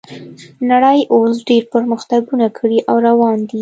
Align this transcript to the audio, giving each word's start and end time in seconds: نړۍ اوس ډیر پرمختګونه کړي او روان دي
نړۍ 0.71 0.99
اوس 1.13 1.35
ډیر 1.49 1.63
پرمختګونه 1.73 2.47
کړي 2.57 2.79
او 2.89 2.95
روان 3.07 3.37
دي 3.49 3.59